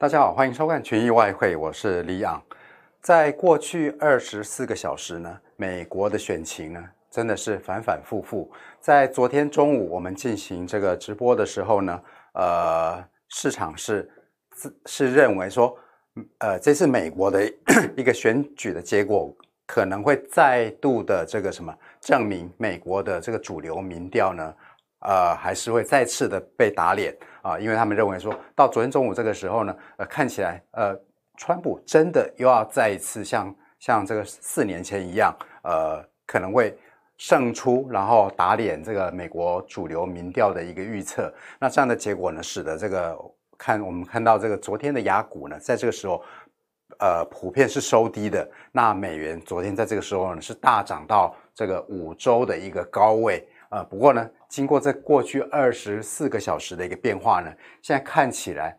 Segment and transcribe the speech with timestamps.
[0.00, 2.42] 大家好，欢迎收看群益外汇，我是李昂。
[3.02, 8.50] 在过去二十四个小时呢，美国的选情呢，真的是反反复复。
[8.80, 12.00] 在昨天中午我们进行这个直播的时候呢，
[12.32, 14.10] 呃，市场是
[14.86, 15.76] 是认为说，
[16.38, 17.44] 呃，这次美国的
[17.94, 19.30] 一个选举的结果
[19.66, 24.54] 可能会再度的这个什么证明美国的这个主流民调呢，
[25.00, 27.16] 呃，还是会再次的被打脸。
[27.42, 30.94] 啊，因为他们认为说到昨天中午这个时候呢，呃，看起来呃，
[31.38, 36.76] 川普真的又要再一次像像这个四年前一样，呃，可能会
[37.16, 41.32] 胜出，然后打脸这个美国主流民调的一个预测。
[41.58, 43.18] 那这样的结果呢，使得这个
[43.56, 46.22] 看我们看到这个昨天的雅股呢，在这个时候，
[46.98, 48.46] 呃，普遍是收低的。
[48.70, 53.48] 那美元昨天在这个时候呢，是大涨到这个五周的一个高位。
[53.70, 58.76] 呃，不过呢，经过这过去二十四个小时的一个变化呢，现在看起来，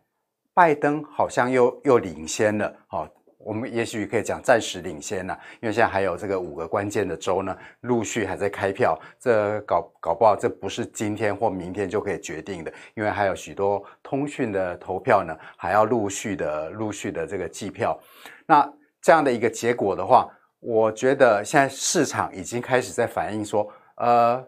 [0.53, 2.75] 拜登好像又又领先了。
[2.89, 8.99] 哦，我们也许可以讲暂时领先了，因为现在还有这个五个关键的州呢，陆续还在开票。
[9.17, 17.97] 这搞搞不好，这不是今天或明天就可以决定的，因为还有许多通讯的投票呢，还要陆续的陆续的这个计票。
[18.45, 18.69] 那
[19.01, 24.45] 这样的一个结果的话，我觉得现在市场已经开始在反映说，呃。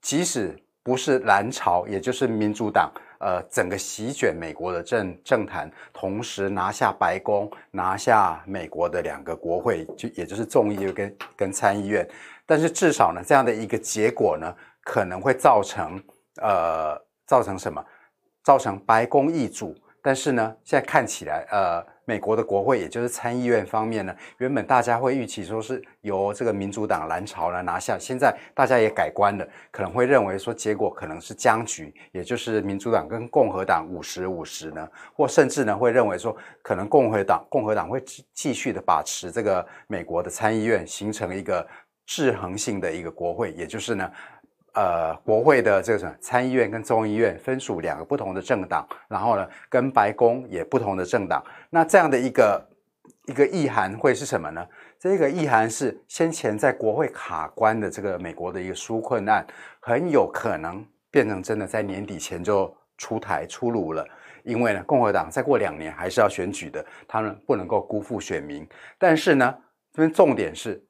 [0.00, 12.08] 即使不是蓝潮，也就是民主党，呃，整个席卷美国的政政坛，同时拿下白宫，拿下美国的两个国会，就也就是众议院跟跟参议院。
[12.46, 16.02] 但是至少呢，这样的一个结果呢，可能会造成
[16.40, 17.84] 呃，造成什么？
[18.42, 19.76] 造成白宫易主。
[20.02, 21.84] 但是呢，现在看起来，呃。
[22.08, 41.68] 美国的国会，也就是参议院方面呢，原本大家会预期说是由这个民主党蓝潮来拿下，现在大家也改观了，可能会认为说结果可能是僵局，也就是民主党跟共和党五十五十呢，或甚至呢会认为说可能共和党共和党会继续的把持这个美国的参议院，形成一个
[42.06, 44.10] 制衡性的一个国会，也就是呢。
[44.74, 51.42] 呃，国会的这个什么参议院跟众议院分属两个不同的政党，然后呢，跟白宫也不同的政党。
[51.70, 52.68] 那这样的一个
[53.26, 54.64] 一个意涵会是什么呢？
[55.00, 59.44] 这个意涵是先前在国会卡关的这个美国的一个纾困案，
[59.80, 64.06] 很有可能变成真的在年底前就出台出炉了。
[64.44, 68.64] 因为呢，共和党再过两年还是要选举的，他们不能够辜负选民。
[68.96, 69.52] 但是呢，
[69.92, 70.80] 这边重点是，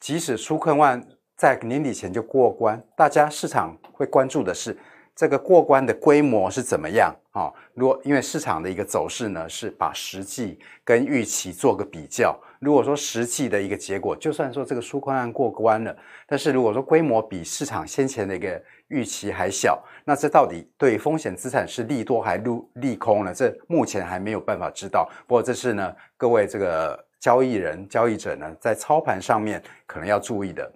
[0.00, 1.06] 即使纾困案。
[1.36, 4.76] 在年底前就过关，大家市场会关注的是
[5.14, 7.52] 这个过关的规模是怎么样啊？
[7.74, 12.38] 如果因为市场的一个走势呢，是把实际跟预期做个比较。
[12.58, 15.94] 如果说实际的一个结果，就算说这个纾困案过关了，
[16.26, 22.44] 但是如果说规模比市场先前的一个预期还小，那这到底对风险资产是利多还是
[22.76, 23.34] 利空呢？
[23.34, 25.06] 这目前还没有办法知道。
[25.26, 30.72] 不过这是呢，各位这个交易人、交易者呢，在操盘上面可能要注意的。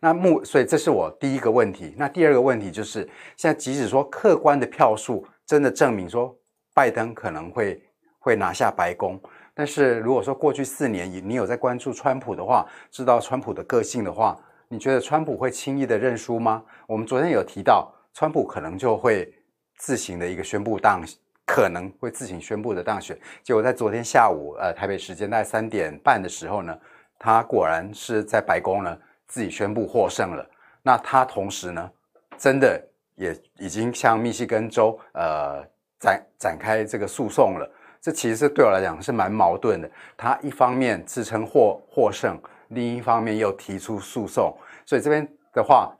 [0.00, 1.94] 那目，所以这是我第一个问题。
[1.96, 3.00] 那第二个问题就是，
[3.36, 6.36] 现在即使说客观的票数真的证明说
[6.74, 7.82] 拜登可能会
[8.18, 9.20] 会拿下白宫，
[9.54, 14.38] 但是如果说过去四年你有在关注川普的话，知道川普的个性的话，
[14.68, 16.64] 你觉得川普会轻易的认输吗？
[16.86, 19.32] 我们昨天有提到，川普可能就会
[19.76, 21.02] 自行的一个宣布当，
[21.44, 23.18] 可能会自行宣布的当选。
[23.42, 26.78] 结果在昨天下午，呃，台北时间大概三点半的时候呢，
[27.18, 28.96] 他果然是在白宫呢。
[29.32, 30.46] 自己宣布获胜了，
[30.82, 31.90] 那他同时呢，
[32.36, 32.78] 真的
[33.14, 35.64] 也已经向密西根州呃
[35.98, 37.66] 展展开这个诉讼了。
[37.98, 39.90] 这其实对我来讲是蛮矛盾的。
[40.18, 42.38] 他一方面自称获获胜，
[42.68, 44.54] 另一方面又提出诉讼，
[44.84, 45.90] 所以这边的话。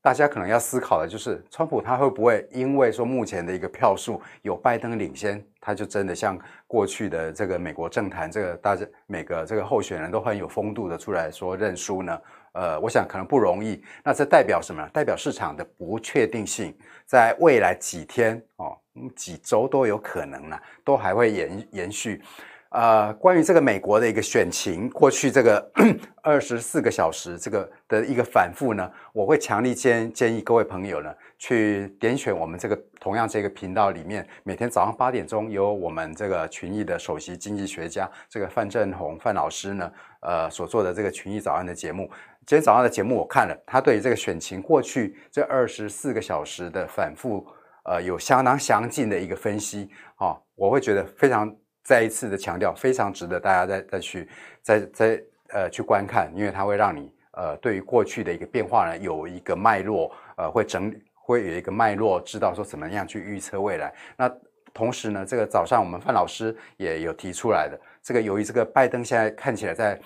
[0.00, 6.38] 大家可能要思考的就是，川普他会不会因为说目前的一个票数有拜登领先，他就真的像
[6.68, 12.18] 过去的这个美国政坛，这个大家每个这个候选人都很有风度的出来说认输呢？
[12.52, 13.82] 呃，我想可能不容易。
[14.02, 14.88] 那这代表什么？
[14.92, 18.76] 代表市场的不确定性，在未来几天哦，
[19.14, 22.22] 几周都有可能呢，都还会延延续。
[22.70, 25.72] 呃，关于这个美国的一个选情，过去这个
[26.22, 39.90] 二十四个小时这个的一个反复呢，我会强力建建议各位朋友呢，去点选我们这个同样这个频道里面，每天早上八点钟由我们这个群益的首席经济学家这个范振宏范老师呢，
[40.20, 42.10] 呃所做的这个群益早安的节目。
[42.48, 47.46] 今天早上的节目我看了，他对于这个选情过去这二十四个小时的反复，
[47.84, 51.54] 呃，有相当详尽的一个分析啊，我会觉得非常。
[51.84, 54.28] 再一次的强调，非常值得大家再再去
[54.62, 63.94] 再再呃去观看，因为它会让你呃对于过去的一个变化呢有一个脉络，呃会整会有一个脉络，知道说怎么样去预测未来。
[64.16, 64.30] 那
[64.74, 69.98] 同时呢，这个早上我们范老师也有提出来的，这个由于这个拜登现在看起来在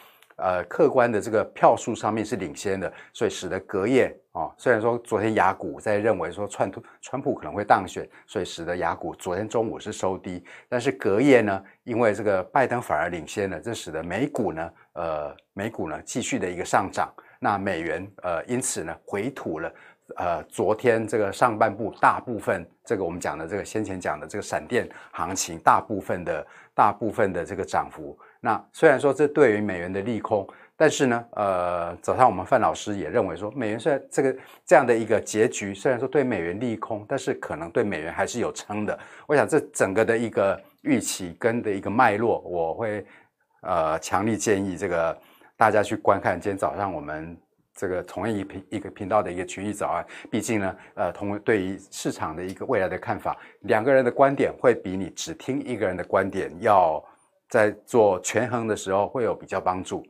[0.43, 19.71] 呃客观的这个票数上面是领先的，所以使得隔夜啊、虽然说昨天雅股在认为说川普川普可能会当选，所以使得雅股昨天中午是收低，但是隔夜呢，因为这个拜登反而领先了，这使得美股呢，呃，美股呢继续的一个上涨，那美元呃因此呢回吐了。
[20.17, 30.45] 呃，昨天这个上半部大部分，这个我们讲的这个先前讲的这个闪电行情，大部分的大部分的这个涨幅，那虽然说这对于美元的利空，
[30.77, 34.37] 但是呢，呃，早上我们范老师也认为说，美元虽然这个
[34.67, 38.99] 这样的一个结局，虽然说对美元利空，但是可能对美元还是有撑的。
[39.29, 43.07] 我想这整个的一个预期跟的一个脉络，我会
[43.63, 45.17] 呃强力建议这个
[45.57, 47.37] 大家去观看今天早上我们。
[47.75, 57.03] 这个同一频一个频道的一个群益早安，毕竟呢，呃，同对于市场的一个未来的看法，两个人的观点会比你只听一个人的观点要
[57.53, 60.03] 在做权衡的时候会有比较帮助。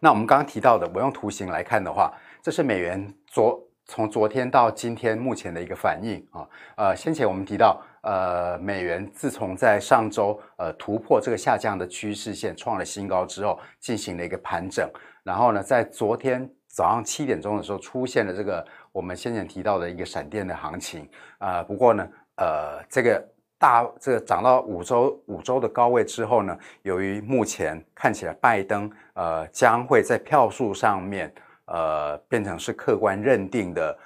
[0.00, 2.12] 那我们刚刚提到的，我用图形来看的话，
[2.42, 6.44] 这是美元昨从昨天到今天目前的一个反应啊。
[6.76, 14.90] 呃，先前我们提到，呃，美元自从在上周呃突破这个下降的趋势线，创了新高之后，进行了一个盘整。
[15.22, 21.08] 然后呢，在昨天早上七点钟的时候，出现了这个我们先前提到的一个闪电的行情
[21.38, 22.04] 啊、不过呢，
[22.34, 23.24] 呃，这个
[23.62, 31.32] 大这个涨到五周五周的高位之后呢，由于目前看起来拜登呃将会在票数上面
[31.66, 33.98] 呃变成是客观认定的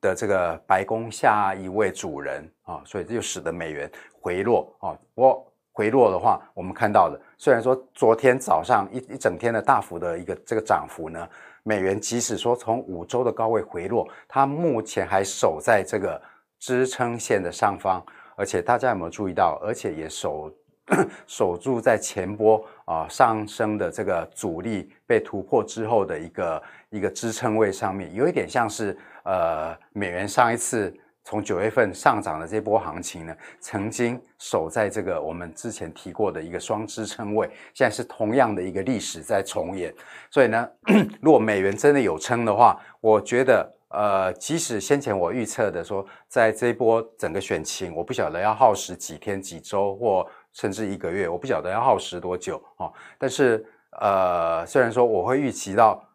[0.00, 4.96] 的这个白宫下一位主人啊，所以这就使得美元回落啊。
[5.14, 7.20] 不过回落的话，我们看到的。
[7.36, 11.28] 虽然说昨天早上一一整天的大幅的一个这个涨幅呢，
[11.64, 16.18] 美元即使说从五周的高位回落，它目前还守在这个
[16.58, 18.02] 支撑线的上方，
[18.36, 19.58] 而且大家有没有注意到？
[19.62, 20.52] 而且也守
[21.26, 30.94] 守住在前波啊、上升的这个阻力被突破之后的一个一个支撑位上面，有一点像是呃美元上一次。
[31.28, 39.92] 从九月份上涨的这波行情呢，曾经守在这个我们之前提过的一个双支撑位，现在是同样的一个历史在重演。
[40.30, 40.70] 所以呢，
[41.20, 52.92] 如果美元真的有撑的话，我觉得，呃，即使先前我预测的说，在这一波整个选情，我不晓得要耗时几天、几周，或甚至一个月，我不晓得要耗时多久啊。
[53.18, 53.64] 但是，
[54.00, 56.06] 呃，虽然说我会预期到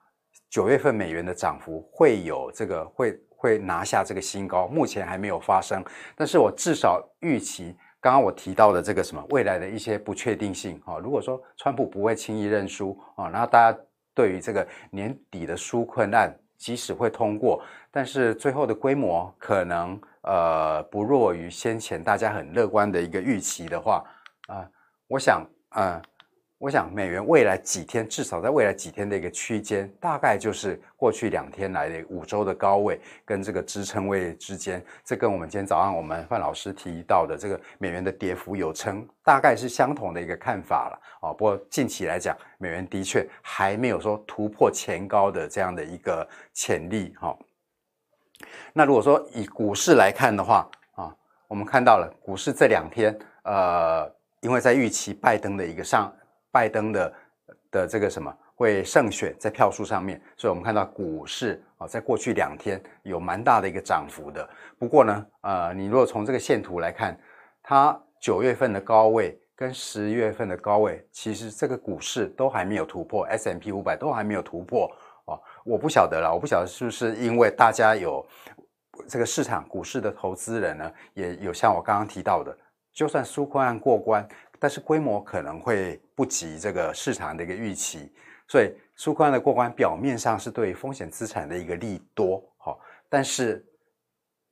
[0.50, 3.20] 九月份美元的涨幅会有这个会。
[3.42, 5.84] 会拿下这个新高，目前还没有发生，
[6.16, 13.76] 但是我至少预期刚刚我提到的这个什么未来的一些不确定性啊，如果说川普不会轻易认输啊，然后大家
[14.14, 24.04] 对于这个年底的纾困案即使会通过，但是最后的规模可能呃不弱于先前大家很乐观的一个预期的话
[24.48, 24.70] 啊，
[25.08, 26.00] 我想啊。
[26.62, 34.80] 我想，美元未来几天，至少在未来几天的一个区间，大概就是过去两天来的五周的高位跟这个支撑位之间。
[35.04, 41.02] 这跟我们今天早上我们范老师提到的这个美元的跌幅有撑，大概是相同的一个看法了。
[41.22, 47.12] 哦，不过近期来讲，美元的确还没有说突破前高的这样的一个潜力。
[47.20, 47.36] 哈，
[48.72, 51.12] 那如果说以股市来看的话，啊，
[51.48, 54.08] 我们看到了股市这两天，呃，
[54.42, 56.14] 因为在预期拜登的一个上。
[56.52, 57.14] 拜登的
[57.72, 64.48] 的这个什么会胜选在票数上面，所以我们看到股市啊，在过去两天有蛮大的一个涨幅的。
[64.78, 67.18] 不过呢，呃，你如果从这个线图来看，
[67.64, 74.92] 它九月份的高位跟十月份的高位，其实这个股市都还没有突破，S&P 五百都还没有突破
[75.26, 75.42] 哦。
[75.64, 78.24] 我不晓得了，我不晓得是不是因为大家有
[79.08, 82.56] 这个市场股市的投资人呢，也有像我刚刚提到的，
[82.94, 84.28] 就算纾困案过关。
[84.62, 88.14] 但是规模可能会不及这个市场的一个预期，
[88.48, 93.66] 所以纾困的过关表面上是对风险资产的一个利多，好，但是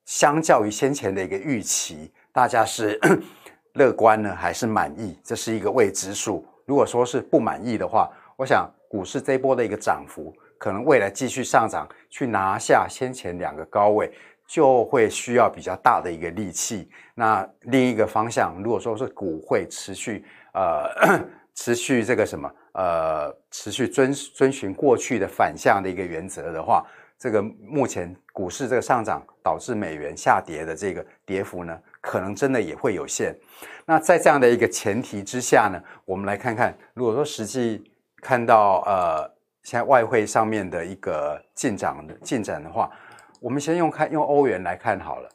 [0.06, 3.00] 相较于先前的一个预期，大家是
[3.74, 5.16] 乐观呢还是满意？
[5.24, 6.44] 这是一个未知数。
[6.66, 14.12] 如果说是不满意的话，我想股市这一波的一个涨幅，可能未来继续上涨，去拿下先前两个高位。
[14.50, 16.90] 就会需要比较大的一个力气。
[17.14, 20.90] 那另一个方向，如果说是股会持续呃
[21.54, 26.84] 持续这个什么呃持续遵遵循过去的反向的一个原则的话，
[27.20, 33.38] 这个目前股市这个上涨导致美元下跌的这个跌幅呢，可能真的也会有限。
[33.86, 37.84] 那在这样的一个前提之下呢，我们来看看，如果说实际
[38.20, 39.30] 看到呃
[39.62, 42.90] 现在外汇上面的一个进展的进展的话。
[43.40, 45.30] 我们先用看用欧元来看好了，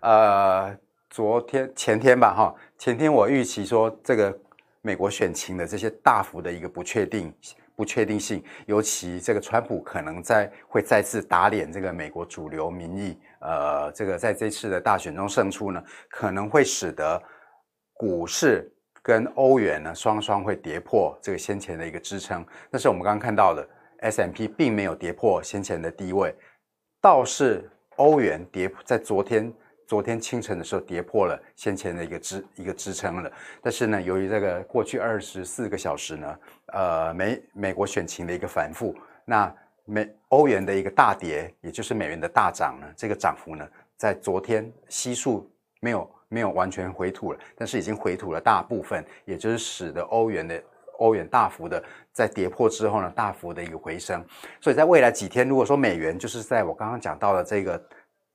[0.00, 0.76] 呃，
[1.08, 4.36] 昨天前天吧，哈，前天我预期说这个
[4.82, 7.32] 美国选情的这些大幅的一个不确定
[7.76, 17.22] 不确定性，尤其这个川普可能在会再次打脸这个美国主流民意，呃，这个在这次的大选中胜出呢，可能会使得
[17.94, 18.68] 股市
[19.00, 22.44] 跟欧元呢双双会跌破这个先前的一个支撑。
[22.68, 23.64] 但是我们刚刚看到的
[23.98, 26.34] S M P 并没有跌破先前的低位，
[27.00, 29.52] 倒是欧元跌在昨天。
[29.86, 36.38] 昨天清晨的时候跌破了先前的一个支一个支撑了，但是呢，由于这个过去二十四个小时呢，
[36.74, 39.50] 呃，美美国选情的一个反复，那
[39.86, 45.50] 美欧元的一个大跌，也就是美元的大涨呢，这个涨幅呢，在昨天悉数
[45.80, 50.62] 没有没有完全回吐了，但是已经回吐了大部分，也就是使得欧元的
[50.98, 54.24] 欧元大幅的在跌破之后呢，大幅的一个回升，
[54.60, 57.82] 所以在未来几天，如果说美元就是在我刚刚讲到的这个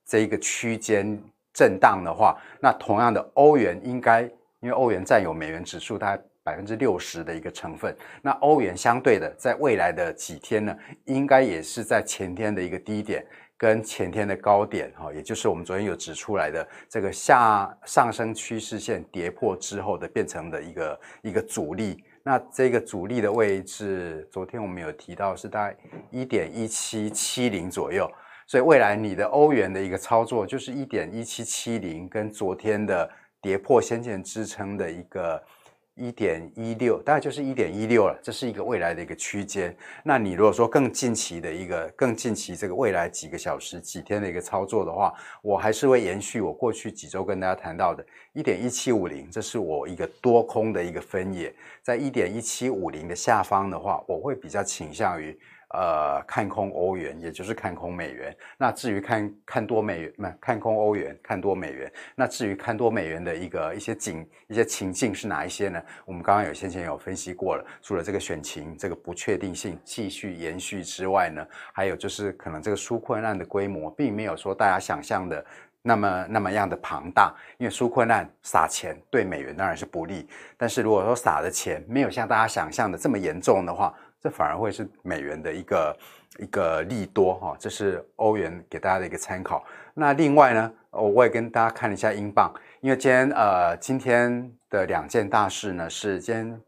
[0.05, 1.17] 这一个区间。
[1.55, 4.24] 震荡的话，那同样的欧元应该，
[4.60, 13.24] 因为欧元占有美元指数大概百分之六十的一个成分，那欧元相对的，在未来的几天呢，应该也是在前天的一个低点
[13.55, 22.03] 跟前天的高点哈，也就是我们昨天有指出来的这个下上升趋势线跌破之后的变成的一个一个阻力。
[22.24, 25.77] 那这个主力的位置，昨天我们有提到是大概
[26.10, 28.10] 一点一七七零左右。
[28.48, 33.10] 所以未来你的欧元的一个操作就是一点一七七零，跟昨天的
[33.42, 35.42] 跌破先前支撑的一个
[35.95, 38.19] 一点一六，大概就是一点一六了。
[38.23, 39.75] 这是一个未来的一个区间。
[40.03, 51.53] 那你如果说更近期的一个更近期这个未来几个小时、几天的一个操作的话，我还是会延续我过去几周跟大家谈到的一点一七五零，这是我一个多空的一个分野。
[51.81, 55.38] 在一点一七五零的下方的话，我会比较倾向于。
[55.74, 58.36] 呃，看空欧元，也就是看空美元。
[58.60, 61.92] 那至于看看多美元，不，看空欧元，看多美元。
[62.15, 65.82] 那至于看多美元的一个一些景、一些情境是哪一些呢？
[66.06, 67.65] 我们刚刚有先前有分析过了。
[67.82, 75.44] 除了这个选情这个不确定性继续延续之外呢，还有就是可能这个纾困案的规模并没有说大家想象的
[75.82, 77.34] 那么那么样的庞大。
[77.58, 83.92] 因为纾困案撒钱对美元当然是不利，但是如果说撒的钱没有像大家想象的这么严重的话。
[84.24, 85.98] 这反而会是美元的一个
[86.39, 89.62] 一个利多哈，这是欧元给大家的一个参考。
[89.94, 92.50] 那另外呢，我也跟大家看了一下英镑，
[92.80, 96.62] 因为今天呃今天的两件大事呢是今天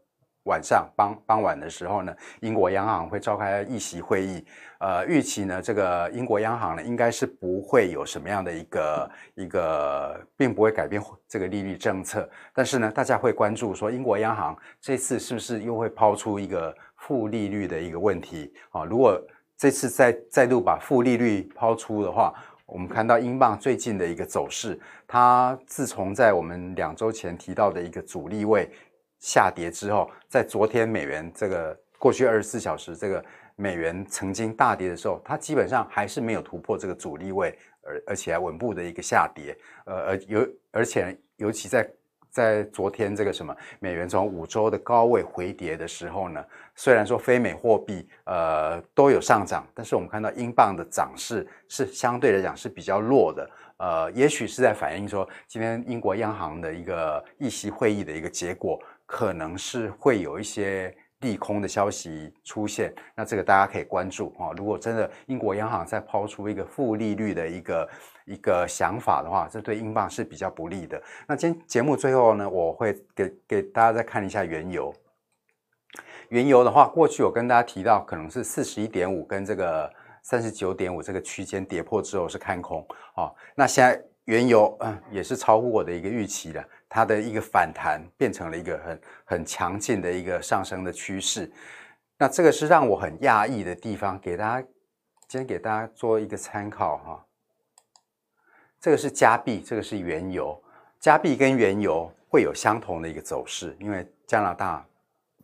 [0.44, 4.44] 晚上傍傍晚的时候呢，英国央行会召开议息会议，
[4.78, 16.76] 呃预期呢这个英国央行呢应该是不会有什么样的一个一个，并不会改变这个利率政策，但是呢大家会关注说英国央行这次是不是又会抛出一个。
[16.96, 19.20] 负利率的一个问题啊，如果
[19.56, 22.34] 这次再再度把负利率抛出的话，
[22.66, 28.68] 我们看到英镑最近的一个走势，它自从在我们两周前提到的一个阻力位
[29.18, 33.24] 下跌之后，在昨天美元这个过去二十四小时这个
[33.54, 41.88] 美元曾经大跌的时候，它基本上还是没有突破这个阻力位，而而且还稳步的一个下跌，呃而尤而且尤其在。
[42.36, 60.94] 在昨天这个什么美元从五周的高位回跌的时候呢，虽然说非美货币呃都有上涨，但是我们看到英镑的涨势是相对来讲是比较弱的，呃，也许是在反映说今天英国央行的一个议息会议的一个结果，可能是会有一些。
[61.20, 64.50] 利空的消息出现，那这个大家可以关注啊。
[64.56, 67.88] 如果真的英国央行再抛出一个负利率的一个
[68.26, 71.02] 一个想法的话，这对英镑是比较不利的。
[71.26, 74.94] 那今天节目最后呢，我会给给大家再看一下原油。
[76.28, 79.90] 原油的话，过去我跟大家提到，可能是四十一点五跟这个
[80.22, 83.32] 三十九点五这个区间跌破之后是看空啊。
[83.54, 86.62] 那现在原油嗯也是超乎我的一个预期的。
[86.88, 91.50] 它的一个反弹变成了一个很很强劲的一个上升的趋势，
[92.16, 94.66] 那这个是让我很讶异的地方，给大家
[95.28, 97.26] 今天给大家做一个参考哈。
[98.80, 100.62] 这个是加币，这个是原油，
[101.00, 104.86] 加币跟原油会有相同的一个走势，因为加拿大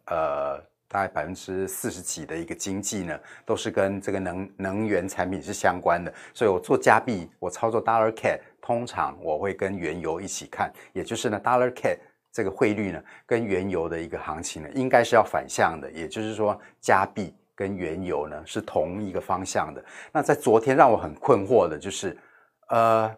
[0.07, 8.39] 呃大概百分之四十几的一个经济呢，都是跟这个能能源产品是相关的，所以我做加币，我操作 Dollar CAD。
[8.63, 11.99] 通常我会跟原油一起看，也就是呢，Dollar CAD
[12.33, 19.85] 这个汇率呢，跟原油的一个行情呢，应该是要反向的，也就是说，加币跟原油呢是同一个方向的。
[20.13, 22.17] 那在昨天让我很困惑的就是，
[22.69, 23.15] 呃，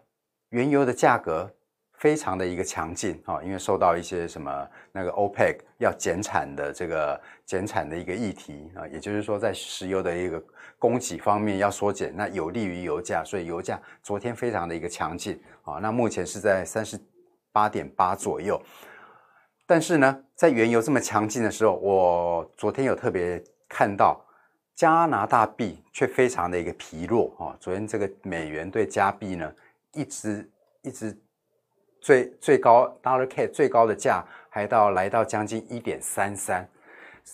[0.49, 1.49] 原油的价格。
[1.97, 10.43] 非常的一个强劲啊，因为受到一些什么那个 OPEC 要减产的这个减产的一个议题啊，也就是说在石油的一个
[10.77, 15.75] 供给方面要缩减，那有利于油价，所以油价昨天非常的一个强劲啊。
[15.81, 16.99] 那目前是在三十
[17.51, 18.61] 八点八左右。
[19.65, 24.23] 但是呢，在原油这么强劲的时候，我昨天有特别看到
[24.75, 27.57] 加拿大币却非常的一个疲弱啊。
[27.59, 29.51] 昨天这个美元对加币呢，
[29.93, 30.47] 一直
[30.83, 31.17] 一直
[32.05, 36.63] 最最高 dollar CAD 最高的价还到来到将近一点三三。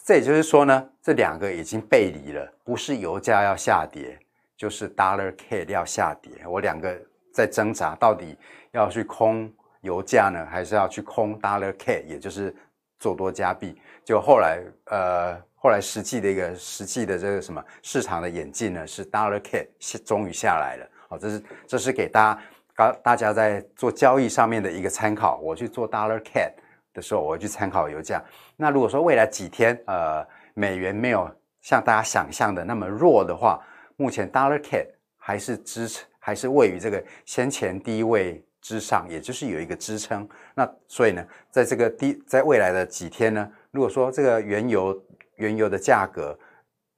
[0.06, 4.18] 这也就是说呢，这两个已经背离了，不是油价要下跌，
[4.56, 6.32] 就是 dollar CAD 要下跌。
[6.48, 6.98] 我两个
[7.34, 8.38] 在挣扎，到底
[8.72, 9.52] 要去空。
[9.82, 12.56] 油价呢，还是要去空 dollar CAD，也就是
[13.00, 13.76] 做多加币。
[14.06, 20.88] 就后来，呃，后来实际的一个实际的这个什么市场的演进呢，是 dollar CAD 终于下来了。
[21.10, 22.42] 好，这是这是给大家
[22.82, 25.38] 大大家在做交易上面的一个参考。
[25.38, 26.52] 我去做 dollar CAD
[26.94, 28.24] 的时候，我去参考油价。
[28.56, 31.30] 那如果说未来几天，呃，美元没有
[31.62, 33.60] 像大家想象的那么弱的话，
[33.98, 38.44] 目前 dollar CAD 还是支撑，还是位于这个先前低位。
[38.64, 40.30] 之上，也就是有一个支撑。
[40.54, 44.96] 那所以呢，在这个低，在未来的几天呢，如果说这个原油
[45.38, 46.38] 原油的价格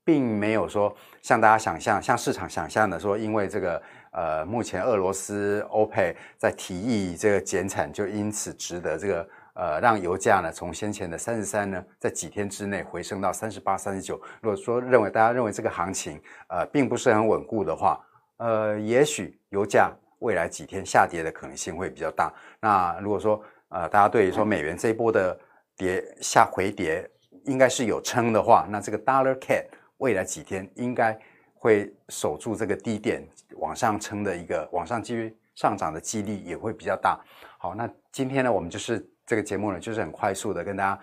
[0.03, 3.81] 并没有说像大家想象，像市场想象的说，因为这个
[4.13, 14.15] 呃，目前俄罗斯欧佩在提议这个减产，就因此值得这个呃，让油价呢从先前的三十三呢，在几天之内回升到三十八、三十九。
[14.41, 17.99] 如果说认为大家认为这个行情呃并不是很稳固的话，
[18.37, 19.91] 呃，也许油价。
[20.19, 22.33] 未来几天下跌的可能性会比较大。
[22.61, 25.37] 那如果说呃，大家对于说美元这一波的
[25.75, 27.05] 跌下回跌
[27.43, 29.65] 应该是有撑的话，那这个 Dollar CAD
[29.97, 31.19] 未来几天应该
[31.53, 37.19] 会守住这个低点往上撑的一个往上继续上涨的几率也会比较大。
[37.57, 40.99] 好，那今天呢，我们就是这个节目呢，就是很快速的跟大家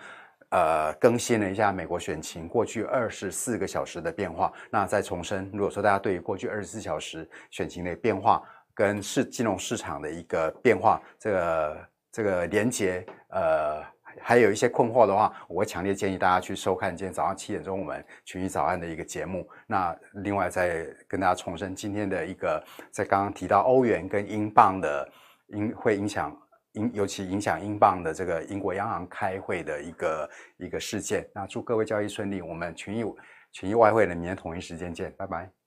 [0.49, 4.51] 呃更新了一下美国选情过去二十四个小时的变化。
[4.69, 13.83] 那再重申，如果说大家对于过去二十四小时选情的变化，跟市金融市场的一个变化，这个这个连接，呃，
[14.19, 19.47] 还有一些困惑的话，我会强烈建议大家去收看今天早上七点钟我们群益早安的一个节目。
[19.67, 25.07] 那另外再跟大家重申今天的一个，在刚刚提到欧元跟英镑的
[25.49, 26.35] 影会影响
[26.73, 31.27] 英，尤其影响英镑的这个英国央行开会的一个一个事件。
[31.33, 33.03] 那祝各位交易顺利，我们群益
[33.51, 35.60] 群益外汇的明天同一时间见，拜拜。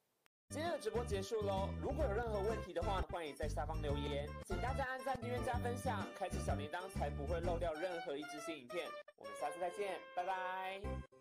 [0.50, 4.28] 今天的直播结束喽，如果有任何问题的话，欢迎在下方留言。
[4.46, 8.86] 请大家按赞、订阅、加分享，开启小铃铛，才不会漏掉任何一支新影片。
[9.18, 11.13] 我们下次再见，拜拜。